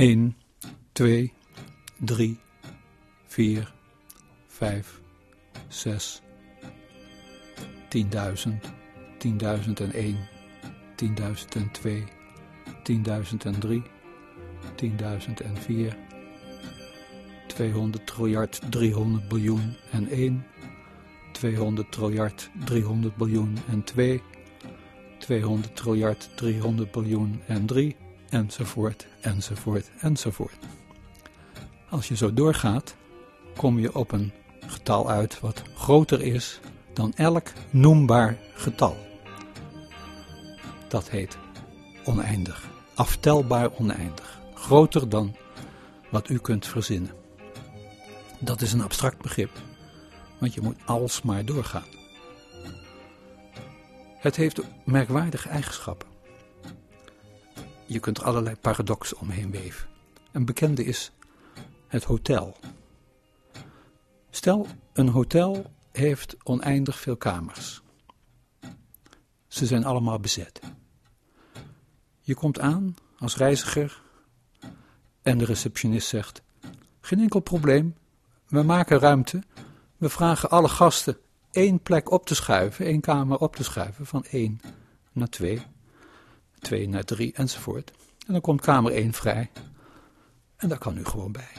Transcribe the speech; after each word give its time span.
1, 0.00 0.34
2, 0.94 1.30
3, 2.06 2.38
4, 3.28 3.66
5, 4.48 5.00
6, 5.68 6.22
10.000, 7.90 8.60
10.001, 9.18 10.16
10.002, 10.96 12.06
10.003, 12.84 13.82
10.004, 14.78 15.94
200 17.48 17.98
triljard 18.06 18.58
300 18.72 19.20
biljoen 19.30 19.76
en 19.92 20.08
1, 20.10 20.44
200 21.42 21.84
triljard 21.92 22.50
300 22.66 23.10
biljoen 23.18 23.58
en 23.68 23.82
2, 23.96 24.18
200 25.28 25.68
triljard 25.74 26.28
300 26.36 26.86
biljoen 26.86 27.42
en 27.48 27.66
3, 27.66 28.09
enzovoort, 28.30 29.06
enzovoort, 29.20 29.90
enzovoort. 30.00 30.58
Als 31.88 32.08
je 32.08 32.16
zo 32.16 32.34
doorgaat, 32.34 32.94
kom 33.56 33.78
je 33.78 33.94
op 33.94 34.12
een 34.12 34.32
getal 34.66 35.10
uit 35.10 35.40
wat 35.40 35.62
groter 35.74 36.22
is 36.22 36.60
dan 36.92 37.12
elk 37.14 37.52
noembaar 37.70 38.38
getal. 38.54 38.96
Dat 40.88 41.10
heet 41.10 41.38
oneindig, 42.04 42.68
aftelbaar 42.94 43.70
oneindig, 43.78 44.40
groter 44.54 45.08
dan 45.08 45.36
wat 46.10 46.28
u 46.28 46.38
kunt 46.38 46.66
verzinnen. 46.66 47.12
Dat 48.38 48.60
is 48.60 48.72
een 48.72 48.82
abstract 48.82 49.22
begrip, 49.22 49.50
want 50.38 50.54
je 50.54 50.60
moet 50.60 50.76
alsmaar 50.84 51.44
doorgaan. 51.44 51.98
Het 54.18 54.36
heeft 54.36 54.60
merkwaardige 54.84 55.48
eigenschappen. 55.48 56.09
Je 57.92 58.00
kunt 58.00 58.18
er 58.18 58.24
allerlei 58.24 58.56
paradoxen 58.56 59.18
omheen 59.18 59.50
weven. 59.50 59.88
Een 60.32 60.44
bekende 60.44 60.84
is 60.84 61.12
het 61.86 62.04
hotel. 62.04 62.56
Stel, 64.30 64.66
een 64.92 65.08
hotel 65.08 65.72
heeft 65.92 66.36
oneindig 66.42 67.00
veel 67.00 67.16
kamers. 67.16 67.82
Ze 69.46 69.66
zijn 69.66 69.84
allemaal 69.84 70.20
bezet. 70.20 70.60
Je 72.20 72.34
komt 72.34 72.58
aan 72.58 72.94
als 73.18 73.36
reiziger 73.36 74.02
en 75.22 75.38
de 75.38 75.44
receptionist 75.44 76.08
zegt: 76.08 76.42
Geen 77.00 77.20
enkel 77.20 77.40
probleem, 77.40 77.94
we 78.48 78.62
maken 78.62 78.98
ruimte. 78.98 79.42
We 79.96 80.08
vragen 80.08 80.50
alle 80.50 80.68
gasten 80.68 81.18
één 81.50 81.80
plek 81.80 82.10
op 82.10 82.26
te 82.26 82.34
schuiven, 82.34 82.86
één 82.86 83.00
kamer 83.00 83.38
op 83.38 83.56
te 83.56 83.64
schuiven, 83.64 84.06
van 84.06 84.24
één 84.24 84.60
naar 85.12 85.28
twee, 85.28 85.62
twee 86.60 86.88
naar 86.88 87.04
drie 87.04 87.32
enzovoort. 87.32 87.92
En 88.26 88.32
dan 88.32 88.40
komt 88.40 88.60
kamer 88.60 88.92
één 88.92 89.12
vrij. 89.12 89.50
En 90.56 90.68
daar 90.68 90.78
kan 90.78 90.96
u 90.96 91.04
gewoon 91.04 91.32
bij. 91.32 91.52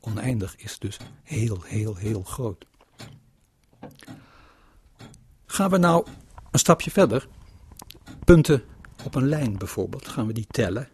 Oneindig 0.00 0.56
is 0.56 0.78
dus 0.78 0.98
heel, 1.22 1.62
heel, 1.62 1.96
heel 1.96 2.22
groot. 2.22 2.66
Gaan 5.46 5.70
we 5.70 5.76
nou 5.76 6.06
een 6.50 6.58
stapje 6.58 6.90
verder, 6.90 7.28
punten 8.24 8.62
op 9.04 9.14
een 9.14 9.28
lijn 9.28 9.58
bijvoorbeeld, 9.58 10.08
gaan 10.08 10.26
we 10.26 10.32
die 10.32 10.46
tellen, 10.46 10.88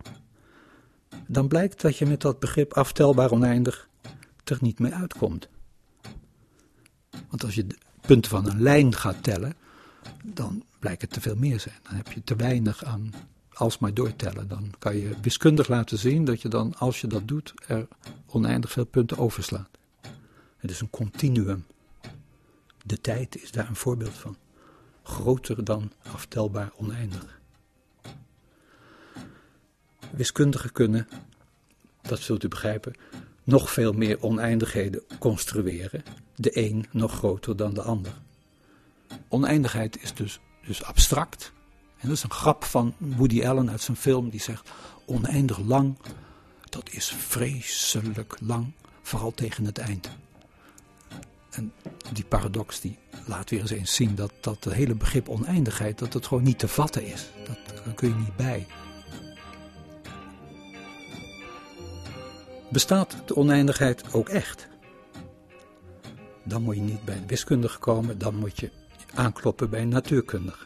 dan 1.27 1.49
blijkt 1.49 1.81
dat 1.81 1.97
je 1.97 2.07
met 2.07 2.21
dat 2.21 2.39
begrip 2.39 2.73
aftelbaar 2.73 3.31
oneindig 3.31 3.89
er 4.45 4.59
niet 4.61 4.79
mee 4.79 4.95
uitkomt. 4.95 5.49
Want 7.29 7.45
als 7.45 7.55
je 7.55 7.67
de 7.67 7.79
punten 8.01 8.31
van 8.31 8.47
een 8.47 8.63
lijn 8.63 8.95
gaat 8.95 9.23
tellen, 9.23 9.55
dan 10.25 10.65
blijkt 10.79 11.03
het 11.03 11.11
te 11.11 11.21
veel 11.21 11.37
meer 11.37 11.61
zijn. 11.61 11.79
Dan 11.83 11.95
heb 11.95 12.13
je 12.13 12.25
te 12.25 12.37
weinig 12.37 12.85
aan 12.85 13.13
alsmaar 13.53 13.95
doortellen. 13.95 14.49
Dan 14.49 14.73
kan 14.79 14.97
je 14.97 15.15
wiskundig 15.23 15.69
laten 15.69 15.99
zien 15.99 16.25
dat 16.25 16.43
je 16.43 16.49
dan, 16.49 16.75
als 16.79 17.01
je 17.01 17.07
dat 17.07 17.29
doet, 17.29 17.55
er 17.67 17.89
oneindig 18.27 18.73
veel 18.73 18.85
punten 18.85 19.19
overslaat. 19.19 19.79
Het 20.57 20.71
is 20.71 20.81
een 20.81 20.91
continuum. 20.91 21.65
De 22.85 23.01
tijd 23.01 23.43
is 23.43 23.51
daar 23.51 23.69
een 23.69 23.77
voorbeeld 23.77 24.15
van. 24.15 24.37
Groter 25.03 25.65
dan 25.65 25.93
aftelbaar 26.13 26.73
oneindig. 26.77 27.41
Wiskundigen 30.11 30.73
kunnen, 30.73 31.09
dat 32.03 32.19
zult 32.19 32.45
u 32.45 32.49
begrijpen, 32.49 32.95
nog 33.45 33.71
veel 33.71 33.93
meer 33.93 34.23
oneindigheden 34.23 35.03
construeren, 35.19 36.03
de 36.35 36.59
een 36.59 36.87
nog 36.91 37.13
groter 37.13 37.57
dan 37.57 37.75
de 37.75 37.83
ander. 37.83 38.13
Oneindigheid 39.33 40.03
is 40.03 40.15
dus, 40.15 40.41
dus 40.67 40.85
abstract. 40.85 41.53
En 41.99 42.09
dat 42.09 42.17
is 42.17 42.23
een 42.23 42.31
grap 42.31 42.65
van 42.65 42.95
Woody 42.99 43.47
Allen 43.47 43.71
uit 43.71 43.81
zijn 43.81 43.97
film, 43.97 44.31
die 44.31 44.41
zegt: 44.41 44.71
oneindig 45.07 45.59
lang, 45.59 45.99
dat 46.69 46.91
is 46.91 47.09
vreselijk 47.09 48.37
lang, 48.41 48.73
vooral 49.03 49.33
tegen 49.35 49.65
het 49.65 49.79
eind. 49.79 50.11
En 51.51 51.73
die 52.13 52.25
paradox 52.25 52.81
die 52.81 52.99
laat 53.27 53.51
weer 53.51 53.61
eens 53.61 53.71
eens 53.71 53.95
zien 53.95 54.15
dat, 54.15 54.33
dat 54.41 54.65
het 54.65 54.75
hele 54.75 54.95
begrip 54.95 55.29
oneindigheid, 55.29 55.99
dat 55.99 56.13
het 56.13 56.27
gewoon 56.27 56.43
niet 56.43 56.59
te 56.59 56.69
vatten 56.69 57.05
is. 57.05 57.31
Dat, 57.47 57.85
daar 57.85 57.95
kun 57.95 58.09
je 58.09 58.15
niet 58.15 58.37
bij. 58.37 58.67
Bestaat 62.71 63.17
de 63.27 63.37
oneindigheid 63.37 64.13
ook 64.13 64.29
echt? 64.29 64.69
Dan 66.45 66.63
moet 66.63 66.75
je 66.75 66.81
niet 66.81 67.05
bij 67.05 67.17
een 67.17 67.27
wiskundige 67.27 67.79
komen, 67.79 68.19
dan 68.19 68.35
moet 68.35 68.61
je 68.61 68.71
aankloppen 69.15 69.71
bij 69.71 69.83
een 69.83 69.89
natuurkundige. 69.89 70.65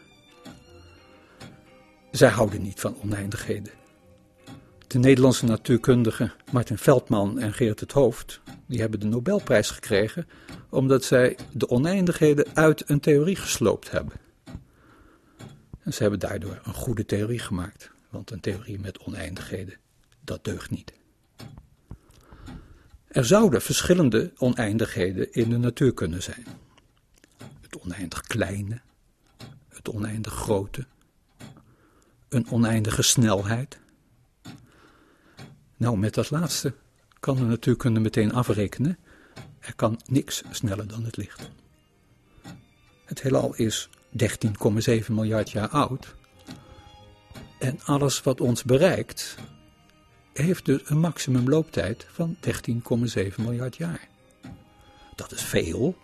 Zij 2.11 2.29
houden 2.29 2.61
niet 2.61 2.79
van 2.79 2.97
oneindigheden. 3.03 3.73
De 4.87 4.99
Nederlandse 4.99 5.45
natuurkundigen 5.45 6.33
Martin 6.51 6.77
Veldman 6.77 7.39
en 7.39 7.53
Geert 7.53 7.79
het 7.79 7.91
Hoofd, 7.91 8.41
die 8.65 8.79
hebben 8.79 8.99
de 8.99 9.05
Nobelprijs 9.05 9.69
gekregen 9.69 10.27
omdat 10.69 11.03
zij 11.03 11.37
de 11.51 11.69
oneindigheden 11.69 12.45
uit 12.53 12.89
een 12.89 12.99
theorie 12.99 13.35
gesloopt 13.35 13.91
hebben. 13.91 14.13
En 15.79 15.93
ze 15.93 16.01
hebben 16.01 16.19
daardoor 16.19 16.59
een 16.63 16.73
goede 16.73 17.05
theorie 17.05 17.39
gemaakt, 17.39 17.91
want 18.09 18.31
een 18.31 18.39
theorie 18.39 18.79
met 18.79 18.99
oneindigheden, 18.99 19.77
dat 20.21 20.43
deugt 20.43 20.69
niet. 20.69 20.93
Er 23.07 23.25
zouden 23.25 23.61
verschillende 23.61 24.31
oneindigheden 24.37 25.31
in 25.31 25.49
de 25.49 25.57
natuur 25.57 25.93
kunnen 25.93 26.23
zijn. 26.23 26.45
Het 27.75 27.83
oneindig 27.83 28.21
kleine, 28.21 28.81
het 29.69 29.89
oneindig 29.89 30.33
grote, 30.33 30.85
een 32.29 32.49
oneindige 32.49 33.01
snelheid. 33.01 33.79
Nou, 35.77 35.97
met 35.97 36.13
dat 36.13 36.29
laatste 36.29 36.73
kan 37.19 37.35
de 37.35 37.43
natuurkunde 37.43 37.99
meteen 37.99 38.33
afrekenen. 38.33 38.97
Er 39.59 39.75
kan 39.75 39.99
niks 40.05 40.43
sneller 40.51 40.87
dan 40.87 41.03
het 41.03 41.17
licht. 41.17 41.49
Het 43.05 43.21
heelal 43.21 43.55
is 43.55 43.89
13,7 44.09 45.07
miljard 45.09 45.51
jaar 45.51 45.69
oud. 45.69 46.15
En 47.59 47.79
alles 47.83 48.21
wat 48.21 48.41
ons 48.41 48.63
bereikt, 48.63 49.35
heeft 50.33 50.65
dus 50.65 50.89
een 50.89 50.99
maximumlooptijd 50.99 52.07
van 52.11 52.37
13,7 53.15 53.35
miljard 53.37 53.75
jaar. 53.75 54.07
Dat 55.15 55.31
is 55.31 55.41
veel, 55.41 55.97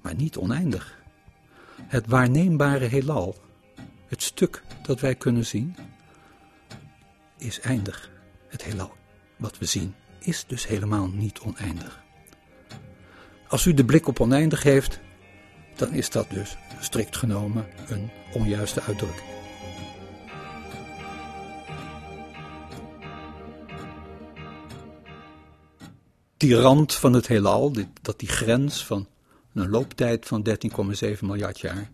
maar 0.00 0.14
niet 0.14 0.36
oneindig. 0.36 0.97
Het 1.82 2.06
waarneembare 2.06 2.84
heelal, 2.84 3.36
het 4.06 4.22
stuk 4.22 4.62
dat 4.82 5.00
wij 5.00 5.14
kunnen 5.14 5.46
zien, 5.46 5.76
is 7.38 7.60
eindig. 7.60 8.10
Het 8.48 8.64
heelal 8.64 8.92
wat 9.36 9.58
we 9.58 9.64
zien 9.64 9.94
is 10.18 10.44
dus 10.46 10.66
helemaal 10.66 11.06
niet 11.06 11.38
oneindig. 11.38 12.02
Als 13.48 13.64
u 13.64 13.74
de 13.74 13.84
blik 13.84 14.06
op 14.06 14.20
oneindig 14.20 14.62
heeft, 14.62 15.00
dan 15.76 15.92
is 15.92 16.10
dat 16.10 16.30
dus 16.30 16.56
strikt 16.80 17.16
genomen 17.16 17.66
een 17.88 18.10
onjuiste 18.32 18.82
uitdrukking. 18.82 19.38
die 26.38 26.54
rand 26.54 26.94
van 26.94 27.12
het 27.12 27.26
heelal, 27.26 27.72
dat 28.02 28.18
die 28.18 28.28
grens 28.28 28.84
van 28.84 29.06
een 29.52 29.70
looptijd 29.70 30.26
van 30.26 30.46
13,7 30.48 31.20
miljard 31.20 31.60
jaar, 31.60 31.90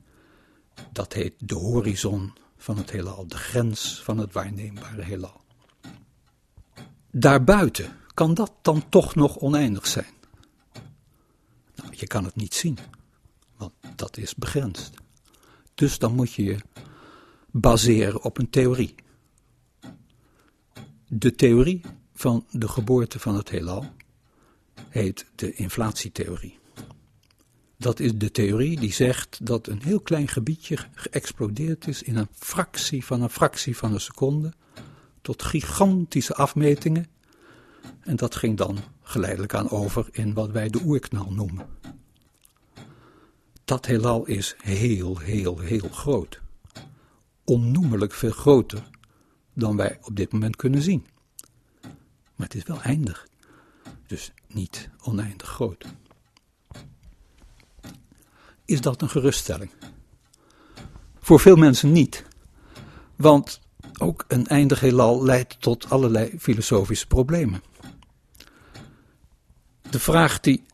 dat 0.92 1.12
heet 1.12 1.34
de 1.38 1.54
horizon 1.54 2.32
van 2.56 2.76
het 2.76 2.90
heelal, 2.90 3.26
de 3.26 3.36
grens 3.36 4.02
van 4.02 4.18
het 4.18 4.32
waarneembare 4.32 5.02
heelal. 5.02 5.40
Daarbuiten 7.10 7.96
kan 8.14 8.34
dat 8.34 8.52
dan 8.62 8.88
toch 8.88 9.14
nog 9.14 9.36
oneindig 9.36 9.86
zijn? 9.86 10.12
Nou, 11.74 11.88
je 11.90 12.06
kan 12.06 12.24
het 12.24 12.36
niet 12.36 12.54
zien, 12.54 12.78
want 13.56 13.72
dat 13.96 14.16
is 14.16 14.34
begrensd. 14.34 14.94
Dus 15.74 15.98
dan 15.98 16.14
moet 16.14 16.32
je 16.32 16.44
je 16.44 16.58
baseren 17.50 18.22
op 18.22 18.38
een 18.38 18.50
theorie. 18.50 18.94
De 21.08 21.34
theorie 21.34 21.80
van 22.14 22.46
de 22.50 22.68
geboorte 22.68 23.18
van 23.18 23.34
het 23.34 23.48
heelal 23.48 23.92
heet 24.88 25.26
de 25.34 25.52
inflatietheorie. 25.52 26.58
Dat 27.84 28.00
is 28.00 28.14
de 28.14 28.30
theorie 28.30 28.80
die 28.80 28.92
zegt 28.92 29.46
dat 29.46 29.66
een 29.66 29.82
heel 29.82 30.00
klein 30.00 30.28
gebiedje 30.28 30.76
geëxplodeerd 30.94 31.86
is 31.86 32.02
in 32.02 32.16
een 32.16 32.28
fractie 32.32 33.04
van 33.04 33.22
een 33.22 33.30
fractie 33.30 33.76
van 33.76 33.92
een 33.92 34.00
seconde 34.00 34.52
tot 35.22 35.42
gigantische 35.42 36.34
afmetingen 36.34 37.06
En 38.00 38.16
dat 38.16 38.34
ging 38.34 38.56
dan 38.56 38.78
geleidelijk 39.02 39.54
aan 39.54 39.70
over 39.70 40.08
in 40.12 40.34
wat 40.34 40.50
wij 40.50 40.68
de 40.68 40.80
oerknal 40.84 41.32
noemen. 41.32 41.66
Dat 43.64 43.86
heelal 43.86 44.26
is 44.26 44.54
heel, 44.58 45.18
heel, 45.18 45.58
heel 45.58 45.88
groot. 45.88 46.40
Onnoemelijk 47.44 48.12
veel 48.12 48.30
groter 48.30 48.90
dan 49.54 49.76
wij 49.76 49.98
op 50.02 50.16
dit 50.16 50.32
moment 50.32 50.56
kunnen 50.56 50.82
zien. 50.82 51.06
Maar 52.34 52.46
het 52.46 52.54
is 52.54 52.64
wel 52.64 52.82
eindig. 52.82 53.28
Dus 54.06 54.32
niet 54.46 54.90
oneindig 55.02 55.48
groot. 55.48 55.84
Is 58.64 58.80
dat 58.80 59.02
een 59.02 59.10
geruststelling? 59.10 59.70
Voor 61.20 61.40
veel 61.40 61.56
mensen 61.56 61.92
niet. 61.92 62.24
Want 63.16 63.60
ook 63.98 64.24
een 64.28 64.46
eindig 64.46 64.80
heelal 64.80 65.24
leidt 65.24 65.60
tot 65.60 65.90
allerlei 65.90 66.34
filosofische 66.38 67.06
problemen. 67.06 67.62
De 69.90 70.00
vraag 70.00 70.40
die 70.40 70.64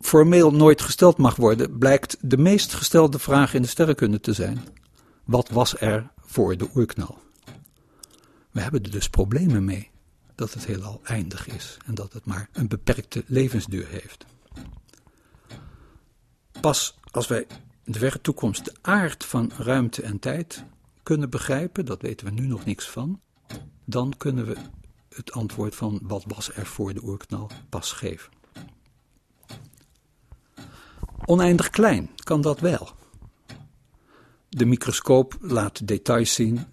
formeel 0.00 0.50
nooit 0.52 0.82
gesteld 0.82 1.16
mag 1.16 1.36
worden, 1.36 1.78
blijkt 1.78 2.16
de 2.20 2.36
meest 2.36 2.74
gestelde 2.74 3.18
vraag 3.18 3.54
in 3.54 3.62
de 3.62 3.68
sterrenkunde 3.68 4.20
te 4.20 4.32
zijn. 4.32 4.64
Wat 5.24 5.48
was 5.48 5.80
er 5.80 6.10
voor 6.18 6.56
de 6.56 6.68
oerknal? 6.74 7.18
We 8.50 8.60
hebben 8.60 8.82
er 8.82 8.90
dus 8.90 9.08
problemen 9.08 9.64
mee 9.64 9.90
dat 10.34 10.54
het 10.54 10.66
heelal 10.66 11.00
eindig 11.04 11.48
is 11.48 11.76
en 11.86 11.94
dat 11.94 12.12
het 12.12 12.24
maar 12.24 12.48
een 12.52 12.68
beperkte 12.68 13.24
levensduur 13.26 13.86
heeft. 13.88 14.26
Pas 16.60 16.98
als 17.10 17.26
wij 17.26 17.46
in 17.84 17.92
de 17.92 17.98
verre 17.98 18.20
toekomst 18.20 18.64
de 18.64 18.74
aard 18.80 19.24
van 19.24 19.50
ruimte 19.56 20.02
en 20.02 20.18
tijd 20.18 20.64
kunnen 21.02 21.30
begrijpen, 21.30 21.84
dat 21.84 22.02
weten 22.02 22.26
we 22.26 22.32
nu 22.32 22.46
nog 22.46 22.64
niks 22.64 22.88
van, 22.88 23.20
dan 23.84 24.14
kunnen 24.16 24.46
we 24.46 24.56
het 25.08 25.32
antwoord 25.32 25.74
van 25.74 26.00
wat 26.02 26.24
was 26.26 26.52
er 26.54 26.66
voor 26.66 26.94
de 26.94 27.02
oerknal 27.02 27.50
pas 27.68 27.92
geven. 27.92 28.30
Oneindig 31.24 31.70
klein 31.70 32.10
kan 32.16 32.40
dat 32.40 32.60
wel. 32.60 32.88
De 34.48 34.64
microscoop 34.64 35.36
laat 35.40 35.86
details 35.86 36.34
zien 36.34 36.66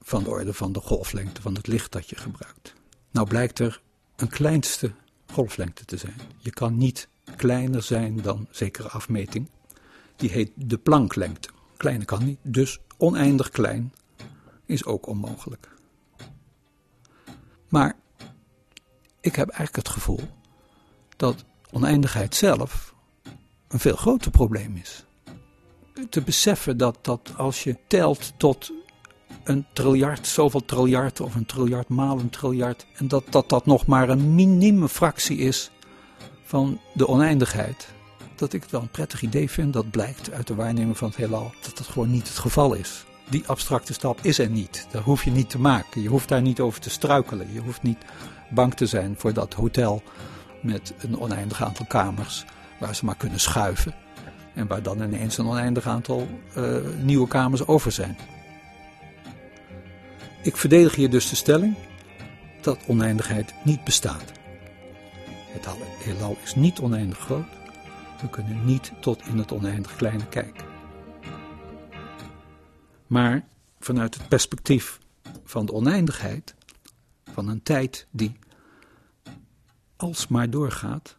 van 0.00 0.22
de 0.22 0.30
orde 0.30 0.54
van 0.54 0.72
de 0.72 0.80
golflengte 0.80 1.42
van 1.42 1.54
het 1.54 1.66
licht 1.66 1.92
dat 1.92 2.08
je 2.08 2.16
gebruikt. 2.16 2.74
Nou 3.10 3.28
blijkt 3.28 3.58
er 3.58 3.80
een 4.16 4.28
kleinste 4.28 4.92
golflengte 5.32 5.84
te 5.84 5.96
zijn. 5.96 6.20
Je 6.38 6.50
kan 6.50 6.76
niet 6.76 7.08
kleiner 7.36 7.82
zijn 7.82 8.16
dan 8.22 8.46
zekere 8.50 8.88
afmeting. 8.88 9.48
Die 10.16 10.30
heet 10.30 10.52
de 10.54 10.78
Plancklengte. 10.78 11.48
Kleine 11.76 12.04
kan 12.04 12.24
niet, 12.24 12.38
dus 12.42 12.78
oneindig 12.96 13.50
klein 13.50 13.92
is 14.66 14.84
ook 14.84 15.06
onmogelijk. 15.06 15.68
Maar 17.68 17.96
ik 19.20 19.36
heb 19.36 19.48
eigenlijk 19.48 19.76
het 19.76 19.88
gevoel 19.88 20.20
dat 21.16 21.44
oneindigheid 21.70 22.34
zelf 22.34 22.94
een 23.68 23.78
veel 23.78 23.96
groter 23.96 24.30
probleem 24.30 24.76
is. 24.76 25.04
Te 26.10 26.22
beseffen 26.22 26.76
dat, 26.76 26.98
dat 27.02 27.32
als 27.36 27.64
je 27.64 27.76
telt 27.86 28.32
tot 28.36 28.72
een 29.44 29.66
triljard, 29.72 30.26
zoveel 30.26 30.64
triljard 30.64 31.20
of 31.20 31.34
een 31.34 31.46
triljard 31.46 31.88
maal 31.88 32.18
een 32.18 32.30
triljard, 32.30 32.86
en 32.94 33.08
dat, 33.08 33.24
dat 33.30 33.48
dat 33.48 33.66
nog 33.66 33.86
maar 33.86 34.08
een 34.08 34.34
minieme 34.34 34.88
fractie 34.88 35.38
is 35.38 35.70
van 36.48 36.80
de 36.94 37.08
oneindigheid. 37.08 37.88
Dat 38.34 38.52
ik 38.52 38.62
het 38.62 38.70
wel 38.70 38.80
een 38.80 38.90
prettig 38.90 39.22
idee 39.22 39.50
vind, 39.50 39.72
dat 39.72 39.90
blijkt 39.90 40.32
uit 40.32 40.46
de 40.46 40.54
waarneming 40.54 40.98
van 40.98 41.08
het 41.08 41.16
heelal, 41.16 41.52
dat 41.62 41.76
dat 41.76 41.86
gewoon 41.86 42.10
niet 42.10 42.28
het 42.28 42.38
geval 42.38 42.74
is. 42.74 43.04
Die 43.28 43.46
abstracte 43.46 43.92
stap 43.92 44.18
is 44.22 44.38
er 44.38 44.48
niet. 44.48 44.86
Dat 44.90 45.02
hoef 45.02 45.24
je 45.24 45.30
niet 45.30 45.50
te 45.50 45.58
maken. 45.58 46.02
Je 46.02 46.08
hoeft 46.08 46.28
daar 46.28 46.42
niet 46.42 46.60
over 46.60 46.80
te 46.80 46.90
struikelen. 46.90 47.52
Je 47.52 47.60
hoeft 47.60 47.82
niet 47.82 47.98
bang 48.50 48.74
te 48.74 48.86
zijn 48.86 49.14
voor 49.18 49.32
dat 49.32 49.54
hotel 49.54 50.02
met 50.62 50.94
een 50.98 51.20
oneindig 51.20 51.62
aantal 51.62 51.86
kamers 51.86 52.44
waar 52.80 52.94
ze 52.94 53.04
maar 53.04 53.16
kunnen 53.16 53.40
schuiven. 53.40 53.94
En 54.54 54.66
waar 54.66 54.82
dan 54.82 55.02
ineens 55.02 55.38
een 55.38 55.46
oneindig 55.46 55.86
aantal 55.86 56.28
uh, 56.56 56.76
nieuwe 57.02 57.28
kamers 57.28 57.66
over 57.66 57.92
zijn. 57.92 58.16
Ik 60.42 60.56
verdedig 60.56 60.94
hier 60.94 61.10
dus 61.10 61.28
de 61.28 61.36
stelling 61.36 61.74
dat 62.60 62.78
oneindigheid 62.86 63.54
niet 63.64 63.84
bestaat. 63.84 64.37
Het 65.66 66.04
heelal 66.04 66.36
is 66.42 66.54
niet 66.54 66.78
oneindig 66.78 67.18
groot. 67.18 67.46
We 68.20 68.30
kunnen 68.30 68.64
niet 68.64 68.92
tot 69.00 69.26
in 69.26 69.38
het 69.38 69.52
oneindig 69.52 69.96
kleine 69.96 70.28
kijken. 70.28 70.64
Maar 73.06 73.44
vanuit 73.78 74.14
het 74.14 74.28
perspectief 74.28 74.98
van 75.44 75.66
de 75.66 75.72
oneindigheid, 75.72 76.54
van 77.32 77.48
een 77.48 77.62
tijd 77.62 78.06
die 78.10 78.38
alsmaar 79.96 80.50
doorgaat, 80.50 81.16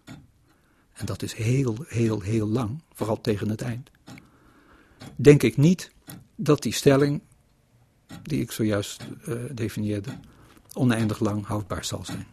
en 0.94 1.06
dat 1.06 1.22
is 1.22 1.34
heel, 1.34 1.76
heel, 1.88 2.22
heel 2.22 2.48
lang, 2.48 2.82
vooral 2.94 3.22
tegen 3.22 3.50
het 3.50 3.62
eind, 3.62 3.92
denk 5.16 5.44
ik 5.44 5.58
niet 5.58 5.92
dat 6.36 6.62
die 6.62 6.74
stelling, 6.74 7.22
die 8.24 8.42
ik 8.42 8.52
zojuist 8.52 9.04
uh, 9.28 9.36
definieerde, 9.52 10.12
oneindig 10.74 11.20
lang 11.20 11.46
houdbaar 11.46 11.86
zal 11.86 12.06
zijn. 12.06 12.28